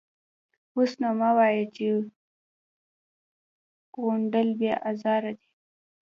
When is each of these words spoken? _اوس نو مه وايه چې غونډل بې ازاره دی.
_اوس 0.75 0.91
نو 1.01 1.09
مه 1.19 1.29
وايه 1.37 1.65
چې 1.75 1.87
غونډل 4.03 4.49
بې 4.59 4.73
ازاره 4.89 5.31
دی. 5.39 5.49